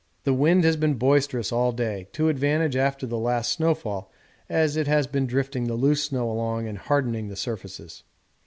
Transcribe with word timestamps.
The 0.23 0.33
wind 0.33 0.63
has 0.63 0.77
been 0.77 0.95
boisterous 0.95 1.51
all 1.51 1.71
day, 1.71 2.07
to 2.13 2.27
advantage 2.27 2.75
after 2.75 3.05
the 3.05 3.19
last 3.19 3.51
snow 3.51 3.75
fall, 3.75 4.11
as 4.49 4.75
it 4.75 4.87
has 4.87 5.05
been 5.05 5.27
drifting 5.27 5.67
the 5.67 5.75
loose 5.75 6.05
snow 6.05 6.27
along 6.27 6.67
and 6.67 6.79
hardening 6.79 7.27
the 7.27 7.35
surfaces. 7.35 8.01